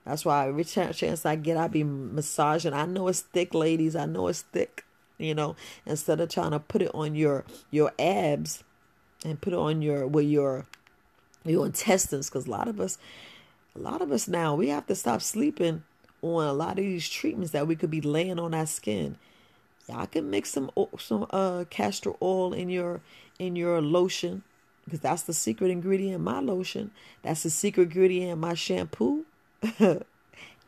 [0.05, 2.73] That's why every chance I get, I be massaging.
[2.75, 3.97] I know it's thick, ladies.
[3.97, 4.85] I know it's thick
[5.19, 8.65] you know instead of trying to put it on your your abs
[9.25, 10.67] and put it on your with your
[11.45, 12.99] your intestines because a lot of us
[13.77, 15.83] a lot of us now we have to stop sleeping
[16.23, 19.17] on a lot of these treatments that we could be laying on our skin
[19.89, 23.01] y'all can mix some some uh castor oil in your
[23.39, 24.43] in your lotion
[24.85, 26.91] because that's the secret ingredient in my lotion
[27.23, 29.25] that's the secret ingredient in my shampoo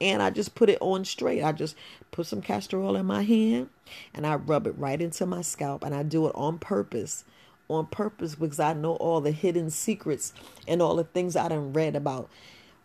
[0.01, 1.43] and I just put it on straight.
[1.43, 1.77] I just
[2.11, 3.71] put some castor oil in my hand
[4.15, 7.25] and I rub it right into my scalp and I do it on purpose.
[7.69, 10.33] On purpose because I know all the hidden secrets
[10.69, 12.29] and all the things I done read about.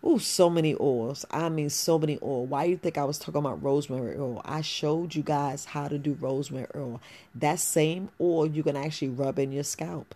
[0.04, 1.26] Oh, so many oils.
[1.30, 2.46] I mean, so many oil.
[2.46, 4.42] Why you think I was talking about rosemary oil?
[4.44, 7.02] I showed you guys how to do rosemary oil.
[7.36, 10.16] That same oil you can actually rub in your scalp.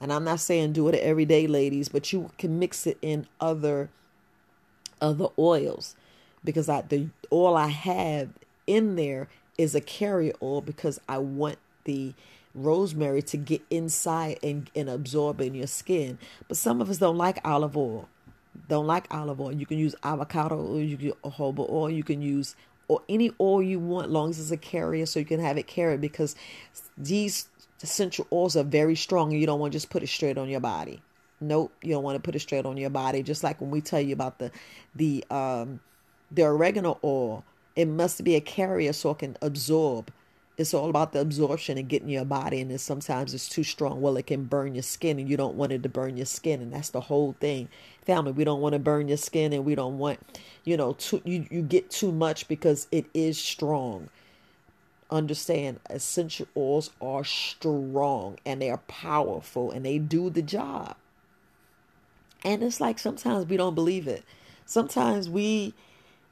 [0.00, 3.26] And I'm not saying do it every day, ladies, but you can mix it in
[3.40, 3.90] other
[5.00, 5.96] other oils
[6.44, 8.28] because I the oil I have
[8.66, 12.14] in there is a carrier oil because I want the
[12.54, 16.18] rosemary to get inside and, and absorb in your skin.
[16.48, 18.08] But some of us don't like olive oil.
[18.68, 19.52] Don't like olive oil.
[19.52, 22.56] You can use avocado oil, you can use jojoba oil, you can use
[22.88, 25.68] or any oil you want, long as it's a carrier, so you can have it
[25.68, 26.34] carried because
[26.98, 27.48] these
[27.82, 30.48] essential oils are very strong and you don't want to just put it straight on
[30.48, 31.00] your body.
[31.40, 33.22] Nope, you don't want to put it straight on your body.
[33.22, 34.50] Just like when we tell you about the
[34.96, 35.80] the um
[36.32, 37.44] the oregano oil,
[37.76, 40.12] it must be a carrier so it can absorb.
[40.60, 44.02] It's all about the absorption and getting your body, and then sometimes it's too strong.
[44.02, 46.60] Well, it can burn your skin, and you don't want it to burn your skin,
[46.60, 47.70] and that's the whole thing.
[48.04, 50.20] Family, we don't want to burn your skin, and we don't want,
[50.64, 54.10] you know, too, you you get too much because it is strong.
[55.10, 60.94] Understand, essential oils are strong and they are powerful, and they do the job.
[62.44, 64.24] And it's like sometimes we don't believe it.
[64.66, 65.72] Sometimes we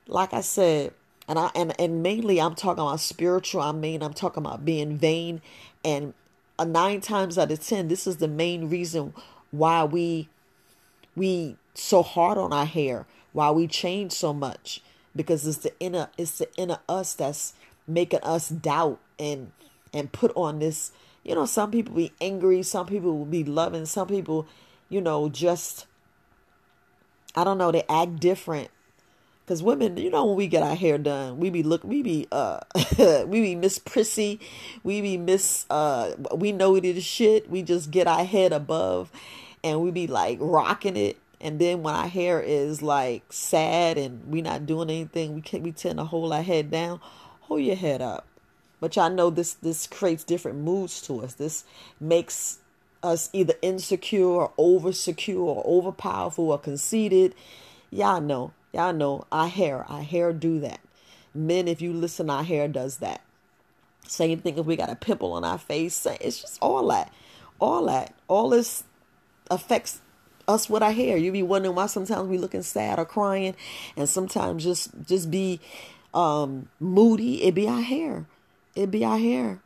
[0.09, 0.93] like I said,
[1.29, 3.61] and I and, and mainly I'm talking about spiritual.
[3.61, 5.43] I mean, I'm talking about being vain,
[5.85, 6.15] and
[6.59, 9.13] nine times out of ten, this is the main reason
[9.51, 10.29] why we
[11.15, 14.81] we so hard on our hair, why we change so much,
[15.15, 17.53] because it's the inner it's the inner us that's
[17.87, 19.53] making us doubt and
[19.93, 20.93] and put on this.
[21.25, 24.47] You know, some people be angry, some people will be loving, some people,
[24.89, 25.87] you know, just
[27.37, 28.71] I don't know, they act different
[29.49, 32.29] Cause women, you know, when we get our hair done, we be look, we be
[32.31, 32.61] uh,
[33.27, 34.41] we be Miss Prissy,
[34.85, 37.49] we be Miss uh, we know this shit.
[37.49, 39.11] We just get our head above,
[39.65, 41.17] and we be like rocking it.
[41.41, 45.63] And then when our hair is like sad and we not doing anything, we can
[45.63, 47.01] we tend to hold our head down.
[47.41, 48.27] Hold your head up.
[48.81, 51.33] But y'all know this this creates different moods to us.
[51.33, 51.65] This
[51.99, 52.59] makes
[53.03, 57.35] us either insecure or over secure or over powerful or conceited.
[57.91, 60.81] Y'all know Y'all know our hair, our hair do that.
[61.35, 63.23] Men, if you listen, our hair does that.
[64.07, 66.07] Same thing if we got a pimple on our face.
[66.21, 67.13] It's just all that.
[67.61, 68.15] All that.
[68.27, 68.85] All this
[69.51, 70.01] affects
[70.47, 71.17] us with our hair.
[71.17, 73.55] You be wondering why sometimes we looking sad or crying,
[73.97, 75.61] and sometimes just just be
[76.15, 77.43] um, moody.
[77.45, 78.27] It be our hair.
[78.75, 79.61] It be our hair.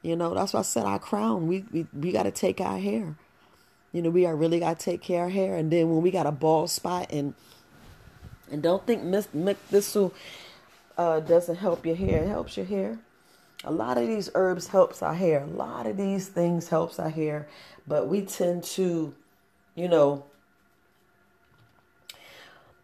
[0.00, 1.46] You know, that's why I said our crown.
[1.46, 3.16] We we, we got to take our hair.
[3.92, 5.54] You know, we are really got to take care of hair.
[5.54, 7.34] And then when we got a bald spot and
[8.52, 9.26] and don't think Miss
[9.70, 9.96] this
[10.98, 12.22] uh, doesn't help your hair.
[12.22, 12.98] It helps your hair.
[13.64, 15.42] A lot of these herbs helps our hair.
[15.42, 17.48] A lot of these things helps our hair,
[17.86, 19.14] but we tend to,
[19.74, 20.24] you know,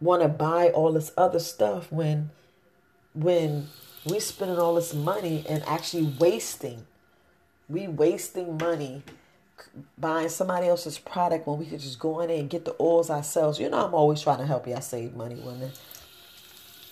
[0.00, 2.31] want to buy all this other stuff when
[3.14, 3.66] when
[4.07, 6.87] we spending all this money and actually wasting.
[7.68, 9.02] We wasting money
[9.96, 13.10] buying somebody else's product when we could just go in there and get the oils
[13.10, 13.58] ourselves.
[13.58, 15.70] You know, I'm always trying to help y'all save money, women.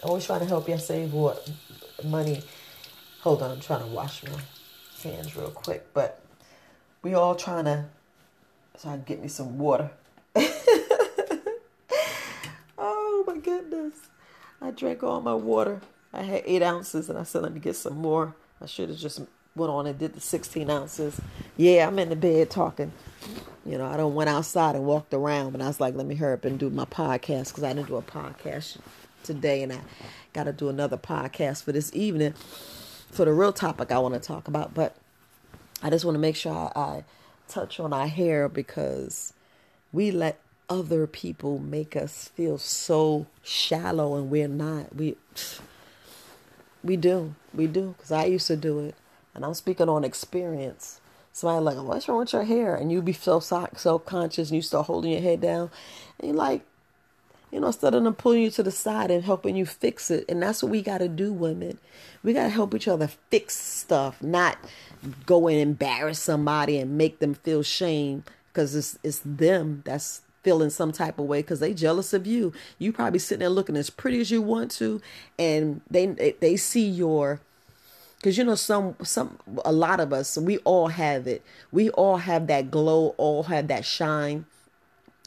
[0.02, 1.50] Always trying to help y'all save what
[2.04, 2.42] money.
[3.20, 4.40] Hold on, I'm trying to wash my
[5.02, 6.22] hands real quick, but
[7.02, 7.86] we all trying to.
[8.76, 9.90] So I get me some water.
[12.76, 13.94] oh my goodness!
[14.60, 15.80] I drank all my water.
[16.12, 18.98] I had eight ounces, and I said, "Let me get some more." I should have
[18.98, 19.20] just
[19.56, 21.20] went on and did the 16 ounces.
[21.56, 22.92] Yeah, I'm in the bed talking.
[23.64, 26.14] You know, I don't went outside and walked around, but I was like, let me
[26.14, 28.76] hurry up and do my podcast because I didn't do a podcast
[29.24, 29.80] today, and I
[30.32, 32.34] got to do another podcast for this evening
[33.10, 34.74] for the real topic I want to talk about.
[34.74, 34.94] But
[35.82, 37.04] I just want to make sure I, I
[37.48, 39.32] touch on our hair because
[39.92, 40.38] we let
[40.68, 44.94] other people make us feel so shallow, and we're not.
[44.94, 45.16] We
[46.84, 48.94] we do, we do, because I used to do it
[49.36, 51.00] and I'm speaking on experience.
[51.32, 52.74] Somebody like, oh, what's wrong with your hair?
[52.74, 55.70] And you be so self conscious and you start holding your head down.
[56.18, 56.62] And you're like,
[57.52, 60.24] you know, instead of them pulling you to the side and helping you fix it.
[60.28, 61.78] And that's what we got to do, women.
[62.22, 64.56] We got to help each other fix stuff, not
[65.26, 70.70] go and embarrass somebody and make them feel shame because it's, it's them that's feeling
[70.70, 72.52] some type of way because they jealous of you.
[72.78, 75.02] You probably sitting there looking as pretty as you want to,
[75.38, 76.06] and they
[76.40, 77.40] they see your
[78.26, 81.44] because you know some some a lot of us we all have it.
[81.70, 84.46] We all have that glow all have that shine.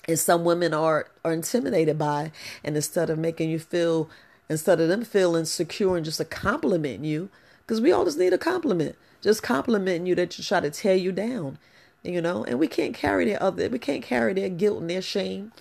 [0.06, 4.10] And some women are are intimidated by and instead of making you feel
[4.50, 7.30] instead of them feeling secure and just a compliment you
[7.62, 8.98] because we all just need a compliment.
[9.22, 11.58] Just complimenting you that you try to tear you down
[12.04, 12.44] you know?
[12.44, 15.54] And we can't carry their other we can't carry their guilt and their shame.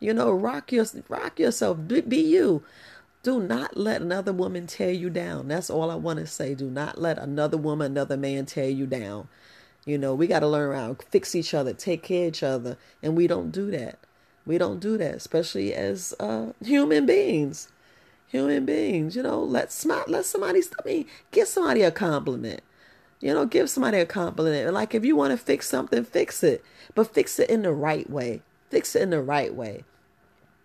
[0.00, 1.76] You know rock your rock yourself.
[1.86, 2.62] Be, be you
[3.26, 5.48] do not let another woman tear you down.
[5.48, 6.54] That's all I want to say.
[6.54, 9.26] Do not let another woman, another man tear you down.
[9.84, 12.76] You know, we got to learn around, fix each other, take care of each other.
[13.02, 13.98] And we don't do that.
[14.46, 17.66] We don't do that, especially as uh, human beings.
[18.28, 22.60] Human beings, you know, let smart, let somebody, I mean, give somebody a compliment.
[23.18, 24.72] You know, give somebody a compliment.
[24.72, 26.64] Like if you want to fix something, fix it.
[26.94, 28.42] But fix it in the right way.
[28.70, 29.82] Fix it in the right way.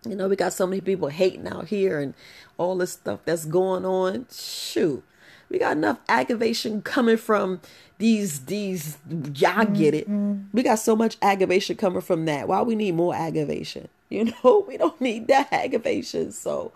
[0.06, 2.14] You know, we got so many people hating out here and
[2.58, 4.26] all this stuff that's going on.
[4.32, 5.04] Shoot.
[5.50, 7.60] We got enough aggravation coming from
[7.98, 8.98] these these
[9.36, 10.10] y'all get it.
[10.10, 10.46] Mm-hmm.
[10.54, 12.48] We got so much aggravation coming from that.
[12.48, 13.88] Why we need more aggravation?
[14.12, 16.34] You know, we don't need that aggravation.
[16.34, 16.74] So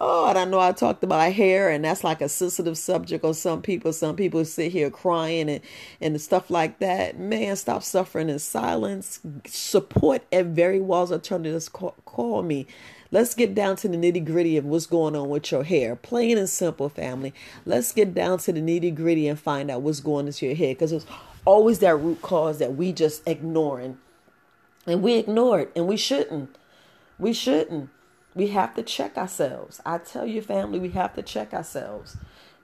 [0.00, 3.34] Oh, and I know I talked about hair, and that's like a sensitive subject on
[3.34, 3.92] some people.
[3.92, 5.60] Some people sit here crying and,
[6.00, 7.18] and stuff like that.
[7.18, 9.18] Man, stop suffering in silence.
[9.44, 11.68] Support at Very Walls Alternatives.
[11.68, 12.68] Call, call me.
[13.10, 15.96] Let's get down to the nitty gritty of what's going on with your hair.
[15.96, 17.34] Plain and simple, family.
[17.66, 20.74] Let's get down to the nitty gritty and find out what's going into your hair
[20.74, 21.06] because it's
[21.44, 23.98] always that root cause that we just ignoring.
[24.86, 26.54] And we ignore it, and we shouldn't.
[27.18, 27.90] We shouldn't
[28.34, 29.80] we have to check ourselves.
[29.84, 32.16] I tell you, family, we have to check ourselves.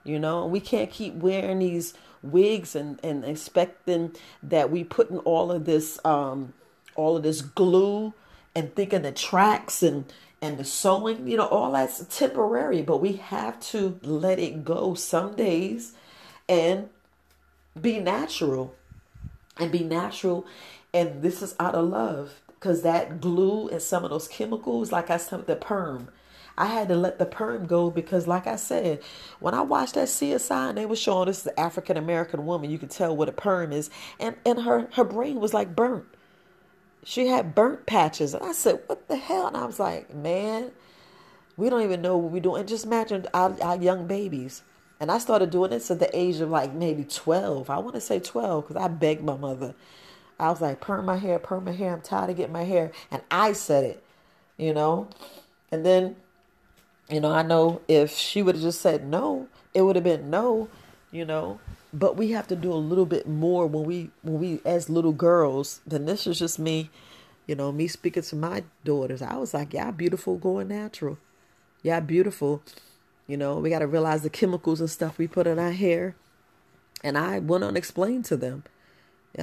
[0.03, 5.51] You know, we can't keep wearing these wigs and, and expecting that we putting all
[5.51, 6.53] of this um
[6.95, 8.13] all of this glue
[8.55, 13.13] and thinking the tracks and and the sewing, you know, all that's temporary, but we
[13.13, 15.93] have to let it go some days
[16.47, 16.89] and
[17.79, 18.75] be natural
[19.57, 20.45] and be natural
[20.93, 25.11] and this is out of love because that glue and some of those chemicals, like
[25.11, 26.09] I said, the perm.
[26.57, 29.03] I had to let the perm go because, like I said,
[29.39, 32.89] when I watched that CSI and they were showing this African American woman, you could
[32.89, 36.05] tell what a perm is, and and her her brain was like burnt.
[37.03, 40.71] She had burnt patches, and I said, "What the hell?" And I was like, "Man,
[41.57, 44.63] we don't even know what we're doing." And just imagine our, our young babies.
[44.99, 47.69] And I started doing this at the age of like maybe twelve.
[47.69, 49.75] I want to say twelve because I begged my mother
[50.39, 51.93] I was like, perm my hair, perm my hair.
[51.93, 52.91] I'm tired of getting my hair.
[53.11, 54.03] And I said it,
[54.57, 55.07] you know.
[55.71, 56.17] And then,
[57.09, 60.29] you know, I know if she would have just said no, it would have been
[60.29, 60.69] no,
[61.11, 61.59] you know.
[61.93, 65.13] But we have to do a little bit more when we when we as little
[65.13, 65.81] girls.
[65.87, 66.89] Then this is just me,
[67.47, 71.17] You know, me speaking to my daughters, I was like, "Yeah, beautiful going natural.
[71.83, 72.63] Yeah, beautiful."
[73.27, 76.15] You know, we got to realize the chemicals and stuff we put in our hair.
[77.03, 78.63] And I went on explain to them.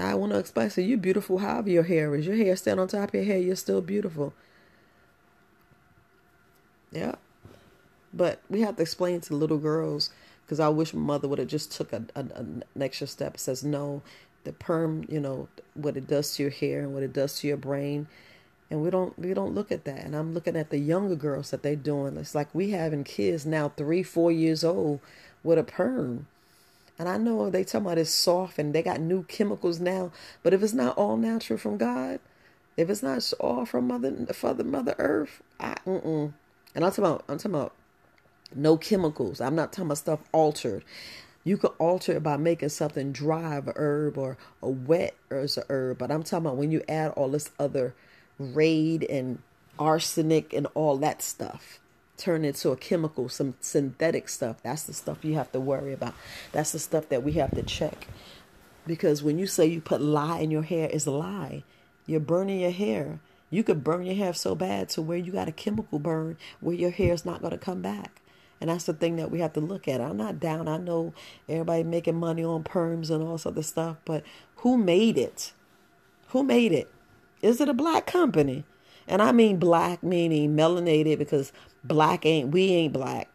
[0.01, 0.71] I want to explain.
[0.71, 2.27] So you're beautiful however your hair is.
[2.27, 4.33] Your hair stand on top of your hair, you're still beautiful.
[6.91, 7.17] Yeah.
[8.15, 10.11] But we have to explain to little girls
[10.45, 13.35] because I wish my mother would have just took a, a, an extra step.
[13.35, 14.03] It says no,
[14.45, 17.49] the perm, you know, what it does to your hair and what it does to
[17.49, 18.07] your brain,
[18.71, 20.05] and we don't we don't look at that.
[20.05, 22.17] And I'm looking at the younger girls that they're doing.
[22.17, 25.01] It's like we having kids now three, four years old
[25.43, 26.27] with a perm.
[26.99, 30.53] And I know they talking about it's soft and they got new chemicals now, but
[30.53, 32.21] if it's not all natural from God,
[32.77, 36.33] if it's not all from Mother Father Mother Earth, I mm-mm.
[36.75, 37.75] And I'm talking about I'm talking about
[38.55, 39.41] no chemicals.
[39.41, 40.85] I'm not talking about stuff altered.
[41.45, 45.59] You could alter it by making something dry of a herb or a wet as
[45.59, 45.99] a herb.
[45.99, 47.95] But I'm talking about when you add all this other
[48.39, 49.41] raid and
[49.79, 51.81] arsenic and all that stuff.
[52.17, 54.63] Turn into a chemical, some synthetic stuff.
[54.63, 56.15] That's the stuff you have to worry about.
[56.53, 58.07] That's the stuff that we have to check.
[58.87, 61.65] Because when you say you put lye in your hair, it's a lie.
[62.07, 63.21] You're burning your hair.
[63.51, 66.75] You could burn your hair so bad to where you got a chemical burn where
[66.75, 68.21] your hair is not going to come back.
[68.61, 70.01] And that's the thing that we have to look at.
[70.01, 70.69] I'm not down.
[70.69, 71.13] I know
[71.49, 74.23] everybody making money on perms and all this other stuff, but
[74.57, 75.53] who made it?
[76.29, 76.89] Who made it?
[77.43, 78.65] Is it a black company?
[79.09, 81.53] And I mean black meaning melanated because
[81.85, 83.29] black ain't we ain't black.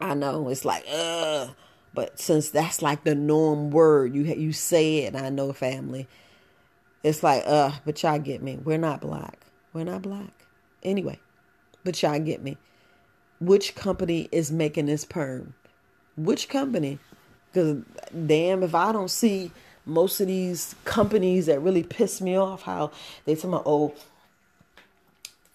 [0.00, 1.48] I know it's like uh
[1.94, 6.08] but since that's like the norm word, you you say it I know family.
[7.02, 8.58] It's like uh but y'all get me.
[8.62, 9.40] We're not black.
[9.72, 10.32] We're not black.
[10.82, 11.18] Anyway,
[11.84, 12.56] but y'all get me
[13.40, 15.54] which company is making this perm.
[16.16, 16.98] Which company?
[17.52, 17.82] Because
[18.26, 19.52] damn, if I don't see
[19.84, 22.90] most of these companies that really piss me off, how
[23.24, 23.94] they tell me, oh,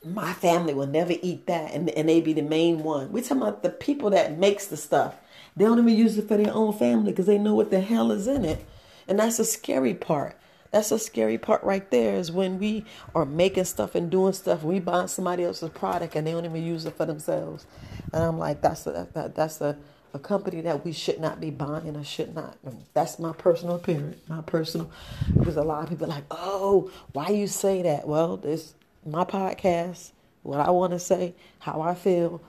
[0.03, 3.11] my family will never eat that, and, and they be the main one.
[3.11, 5.15] We talking about the people that makes the stuff.
[5.55, 8.11] They don't even use it for their own family because they know what the hell
[8.11, 8.65] is in it,
[9.07, 10.37] and that's the scary part.
[10.71, 14.63] That's a scary part right there is when we are making stuff and doing stuff.
[14.63, 17.65] We buy somebody else's product and they don't even use it for themselves.
[18.13, 19.77] And I'm like, that's a, that, that's a,
[20.13, 22.57] a company that we should not be buying or should not.
[22.93, 24.15] That's my personal opinion.
[24.29, 24.89] My personal,
[25.37, 28.07] because a lot of people like, oh, why you say that?
[28.07, 28.73] Well, it's
[29.05, 30.11] my podcast,
[30.43, 32.41] what I want to say, how I feel,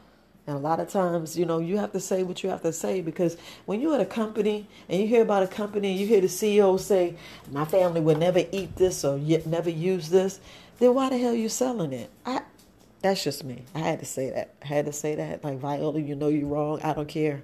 [0.46, 2.72] and a lot of times, you know, you have to say what you have to
[2.72, 6.06] say because when you're at a company and you hear about a company, and you
[6.06, 7.14] hear the CEO say,
[7.52, 10.40] "My family would never eat this or never use this,"
[10.80, 12.10] then why the hell are you selling it?
[12.26, 12.40] I,
[13.02, 13.62] that's just me.
[13.74, 14.54] I had to say that.
[14.62, 15.44] I had to say that.
[15.44, 16.80] Like Viola, you know you're wrong.
[16.82, 17.42] I don't care.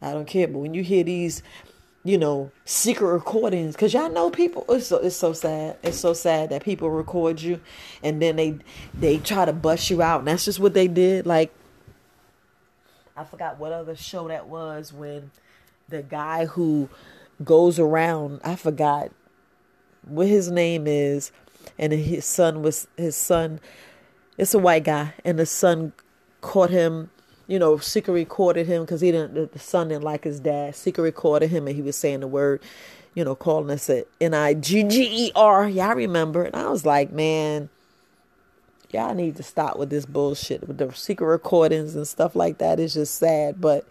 [0.00, 0.46] I don't care.
[0.46, 1.42] But when you hear these,
[2.02, 4.64] you know, secret recordings, because y'all know people.
[4.68, 5.76] It's so, it's so sad.
[5.82, 7.60] It's so sad that people record you,
[8.02, 8.58] and then they
[8.94, 11.26] they try to bust you out, and that's just what they did.
[11.26, 11.52] Like
[13.16, 15.30] I forgot what other show that was when
[15.88, 16.88] the guy who
[17.44, 19.10] goes around, I forgot
[20.02, 21.32] what his name is,
[21.78, 23.60] and his son was his son.
[24.38, 25.92] It's a white guy, and the son
[26.40, 27.10] caught him.
[27.50, 29.52] You know, secret recorded him because he didn't.
[29.52, 30.76] The son didn't like his dad.
[30.76, 32.62] Secret recorded him, and he was saying the word,
[33.12, 35.68] you know, calling us a N I G G E R.
[35.68, 36.44] Yeah, I remember.
[36.44, 37.68] And I was like, man,
[38.92, 42.78] y'all need to stop with this bullshit with the secret recordings and stuff like that.
[42.78, 43.60] It's just sad.
[43.60, 43.84] But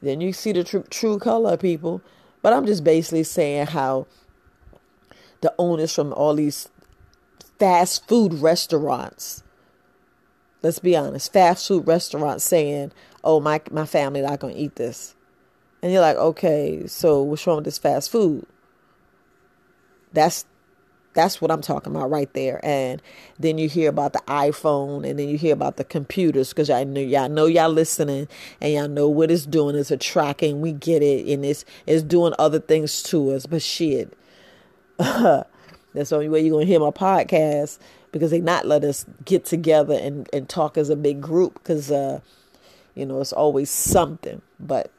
[0.00, 2.00] then you see the tr- true color people.
[2.40, 4.06] But I'm just basically saying how
[5.42, 6.70] the owners from all these
[7.58, 9.42] fast food restaurants,
[10.66, 12.90] let's be honest, fast food restaurants saying,
[13.22, 15.14] oh, my, my family not to eat this.
[15.80, 18.44] And you're like, okay, so what's wrong with this fast food?
[20.12, 20.44] That's
[21.14, 22.60] that's what I'm talking about right there.
[22.62, 23.00] And
[23.38, 26.84] then you hear about the iPhone and then you hear about the computers because I
[26.84, 28.28] know y'all know y'all listening
[28.60, 29.76] and y'all know what it's doing.
[29.76, 30.60] It's a tracking.
[30.60, 33.46] We get it and it's it's doing other things to us.
[33.46, 34.12] But shit.
[34.98, 37.78] That's the only way you're gonna hear my podcast
[38.12, 41.90] because they not let us get together and, and talk as a big group because
[41.90, 42.20] uh
[42.94, 44.42] you know it's always something.
[44.58, 44.90] But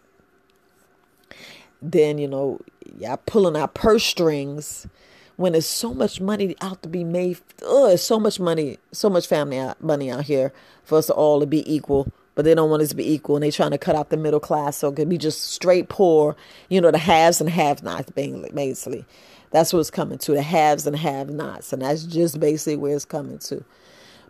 [1.81, 2.59] then, you know,
[2.97, 4.87] y'all pulling our purse strings
[5.35, 7.39] when there's so much money out to be made.
[7.67, 10.51] Ugh, so much money, so much family out, money out here
[10.83, 12.11] for us all to be equal.
[12.35, 14.17] But they don't want us to be equal, and they're trying to cut out the
[14.17, 16.35] middle class so it could be just straight poor.
[16.69, 19.05] You know, the haves and have-nots, basically.
[19.51, 23.05] That's what it's coming to: the haves and have-nots, and that's just basically where it's
[23.05, 23.63] coming to.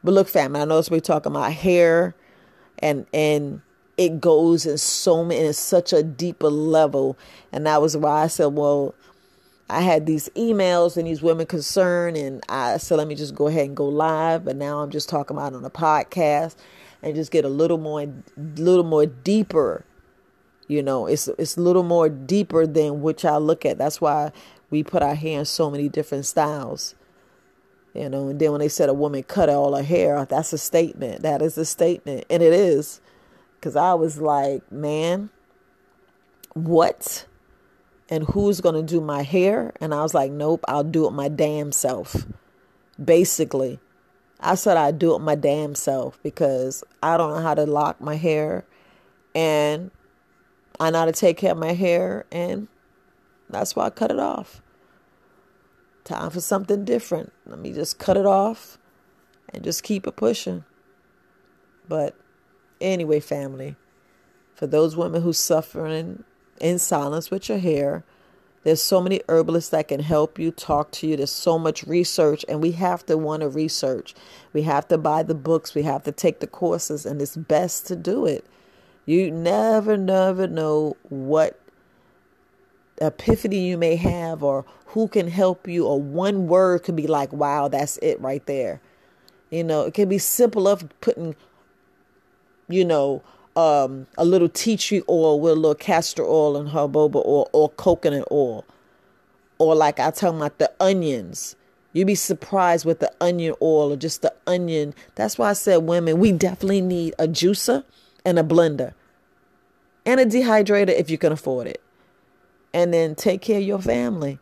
[0.04, 2.16] But look, family, I know we're talking about hair,
[2.80, 3.62] and and
[3.98, 7.18] it goes in so many, in such a deeper level,
[7.52, 8.94] and that was why I said, well
[9.70, 13.48] I had these emails and these women concerned, and I said, let me just go
[13.48, 14.46] ahead and go live.
[14.46, 16.56] But now I'm just talking about on a podcast
[17.02, 18.08] and just get a little more,
[18.38, 19.84] little more deeper.
[20.70, 23.78] You know, it's it's a little more deeper than which I look at.
[23.78, 24.32] That's why
[24.70, 26.96] we put our hair in so many different styles.
[27.94, 30.58] You know, and then when they said a woman cut all her hair, that's a
[30.58, 31.24] statement.
[31.24, 33.02] That is a statement, and it is,
[33.56, 35.32] because I was like, man,
[36.54, 37.26] what?
[38.10, 39.74] and who's going to do my hair?
[39.82, 42.26] And I was like, nope, I'll do it my damn self.
[43.04, 43.80] Basically,
[44.40, 48.00] I said I'd do it my damn self because I don't know how to lock
[48.02, 48.66] my hair
[49.36, 49.92] and
[50.80, 52.68] I know how to take care of my hair, and
[53.50, 54.62] that's why I cut it off.
[56.04, 57.34] Time for something different.
[57.46, 58.78] Let me just cut it off
[59.54, 60.64] and just keep it pushing.
[61.88, 62.16] But
[62.82, 63.76] anyway, family,
[64.56, 66.24] for those women who suffering
[66.60, 68.04] in silence with your hair.
[68.64, 71.16] There's so many herbalists that can help you, talk to you.
[71.16, 74.14] There's so much research, and we have to want to research.
[74.52, 77.88] We have to buy the books, we have to take the courses, and it's best
[77.88, 78.46] to do it.
[79.06, 81.60] You never, never know what
[83.00, 87.32] epiphany you may have, or who can help you, or one word could be like,
[87.34, 88.82] wow, that's it right there.
[89.50, 91.36] You know, it can be simple of putting,
[92.68, 93.24] you know,
[93.56, 97.70] um, a little tea tree oil with a little castor oil and jojoba oil or
[97.70, 98.66] coconut oil.
[99.58, 101.56] Or like I tell about the onions.
[101.94, 104.94] You'd be surprised with the onion oil or just the onion.
[105.16, 107.84] That's why I said women, we definitely need a juicer
[108.24, 108.94] and a blender
[110.06, 111.82] and a dehydrator if you can afford it.
[112.74, 114.40] And then take care of your family.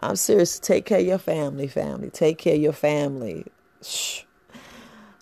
[0.00, 0.58] I'm serious.
[0.58, 2.10] Take care of your family, family.
[2.10, 3.46] Take care of your family.
[3.82, 4.22] Shh.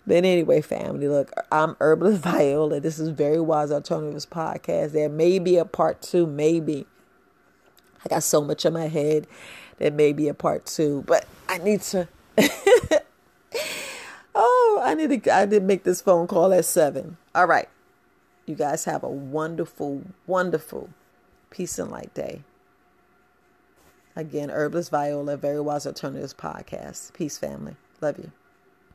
[0.05, 2.79] But anyway, family, look, I'm Herbalist Viola.
[2.79, 4.93] This is Very Wise Alternatives Podcast.
[4.93, 6.85] There may be a part two, maybe.
[8.05, 9.27] I got so much in my head.
[9.79, 12.07] There may be a part two, but I need to.
[14.33, 15.35] oh, I need to.
[15.35, 17.17] I did make this phone call at seven.
[17.35, 17.67] All right.
[18.45, 20.89] You guys have a wonderful, wonderful
[21.57, 22.43] peace and light day.
[24.15, 27.13] Again, Herbalist Viola, Very Wise Alternatives Podcast.
[27.13, 27.75] Peace, family.
[27.99, 28.31] Love you.